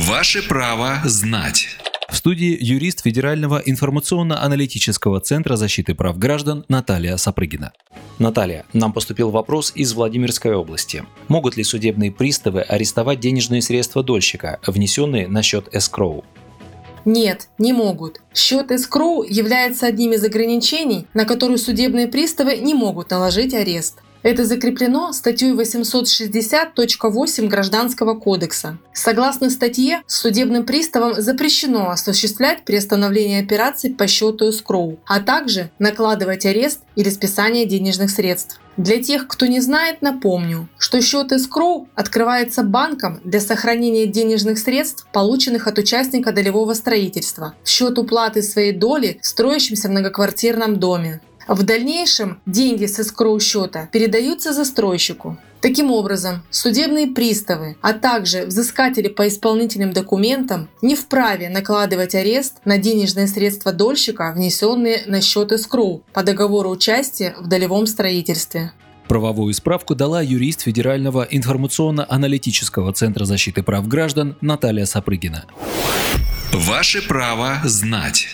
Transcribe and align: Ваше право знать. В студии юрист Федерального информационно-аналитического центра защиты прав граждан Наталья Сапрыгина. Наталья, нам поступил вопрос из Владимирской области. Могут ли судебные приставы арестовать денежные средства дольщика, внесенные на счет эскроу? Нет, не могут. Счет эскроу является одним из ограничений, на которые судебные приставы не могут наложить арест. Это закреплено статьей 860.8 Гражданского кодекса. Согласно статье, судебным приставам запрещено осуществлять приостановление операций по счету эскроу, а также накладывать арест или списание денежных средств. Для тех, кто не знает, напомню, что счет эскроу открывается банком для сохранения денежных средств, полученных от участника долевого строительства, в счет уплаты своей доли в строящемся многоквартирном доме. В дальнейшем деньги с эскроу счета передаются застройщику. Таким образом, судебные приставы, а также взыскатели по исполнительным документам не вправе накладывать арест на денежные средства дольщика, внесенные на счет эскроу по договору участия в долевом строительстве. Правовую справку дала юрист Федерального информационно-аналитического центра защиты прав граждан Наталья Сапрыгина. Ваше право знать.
Ваше 0.00 0.46
право 0.46 1.00
знать. 1.06 1.66
В 2.08 2.16
студии 2.16 2.56
юрист 2.60 3.02
Федерального 3.02 3.60
информационно-аналитического 3.66 5.18
центра 5.18 5.56
защиты 5.56 5.96
прав 5.96 6.16
граждан 6.16 6.64
Наталья 6.68 7.16
Сапрыгина. 7.16 7.72
Наталья, 8.20 8.64
нам 8.72 8.92
поступил 8.92 9.30
вопрос 9.30 9.72
из 9.74 9.92
Владимирской 9.94 10.54
области. 10.54 11.04
Могут 11.26 11.56
ли 11.56 11.64
судебные 11.64 12.12
приставы 12.12 12.60
арестовать 12.60 13.18
денежные 13.18 13.60
средства 13.60 14.04
дольщика, 14.04 14.60
внесенные 14.64 15.26
на 15.26 15.42
счет 15.42 15.66
эскроу? 15.72 16.24
Нет, 17.04 17.48
не 17.58 17.72
могут. 17.72 18.20
Счет 18.32 18.70
эскроу 18.70 19.24
является 19.24 19.86
одним 19.86 20.12
из 20.12 20.22
ограничений, 20.22 21.06
на 21.12 21.24
которые 21.24 21.58
судебные 21.58 22.06
приставы 22.06 22.58
не 22.58 22.74
могут 22.74 23.10
наложить 23.10 23.52
арест. 23.52 23.98
Это 24.22 24.44
закреплено 24.44 25.12
статьей 25.12 25.52
860.8 25.52 27.46
Гражданского 27.46 28.14
кодекса. 28.14 28.78
Согласно 28.92 29.48
статье, 29.50 30.02
судебным 30.06 30.64
приставам 30.64 31.20
запрещено 31.20 31.90
осуществлять 31.90 32.64
приостановление 32.64 33.40
операций 33.42 33.90
по 33.90 34.06
счету 34.08 34.50
эскроу, 34.50 34.98
а 35.06 35.20
также 35.20 35.70
накладывать 35.78 36.46
арест 36.46 36.80
или 36.96 37.10
списание 37.10 37.64
денежных 37.64 38.10
средств. 38.10 38.60
Для 38.76 39.02
тех, 39.02 39.26
кто 39.26 39.46
не 39.46 39.60
знает, 39.60 40.02
напомню, 40.02 40.68
что 40.78 41.00
счет 41.02 41.32
эскроу 41.32 41.88
открывается 41.96 42.62
банком 42.62 43.20
для 43.24 43.40
сохранения 43.40 44.06
денежных 44.06 44.58
средств, 44.58 45.06
полученных 45.12 45.66
от 45.66 45.78
участника 45.78 46.30
долевого 46.30 46.74
строительства, 46.74 47.54
в 47.64 47.68
счет 47.68 47.98
уплаты 47.98 48.40
своей 48.40 48.72
доли 48.72 49.18
в 49.20 49.26
строящемся 49.26 49.88
многоквартирном 49.88 50.78
доме. 50.78 51.20
В 51.48 51.62
дальнейшем 51.62 52.40
деньги 52.44 52.84
с 52.84 53.00
эскроу 53.00 53.40
счета 53.40 53.88
передаются 53.90 54.52
застройщику. 54.52 55.38
Таким 55.62 55.90
образом, 55.90 56.42
судебные 56.50 57.06
приставы, 57.06 57.76
а 57.80 57.94
также 57.94 58.44
взыскатели 58.44 59.08
по 59.08 59.26
исполнительным 59.26 59.94
документам 59.94 60.68
не 60.82 60.94
вправе 60.94 61.48
накладывать 61.48 62.14
арест 62.14 62.58
на 62.66 62.76
денежные 62.76 63.26
средства 63.28 63.72
дольщика, 63.72 64.32
внесенные 64.36 65.04
на 65.06 65.22
счет 65.22 65.50
эскроу 65.50 66.02
по 66.12 66.22
договору 66.22 66.68
участия 66.68 67.34
в 67.40 67.48
долевом 67.48 67.86
строительстве. 67.86 68.72
Правовую 69.08 69.54
справку 69.54 69.94
дала 69.94 70.20
юрист 70.20 70.60
Федерального 70.60 71.26
информационно-аналитического 71.30 72.92
центра 72.92 73.24
защиты 73.24 73.62
прав 73.62 73.88
граждан 73.88 74.36
Наталья 74.42 74.84
Сапрыгина. 74.84 75.46
Ваше 76.52 77.00
право 77.08 77.60
знать. 77.64 78.28